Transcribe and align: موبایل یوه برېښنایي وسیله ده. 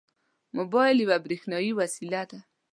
موبایل 0.57 0.97
یوه 1.05 1.17
برېښنایي 1.25 1.71
وسیله 1.79 2.21
ده. 2.29 2.39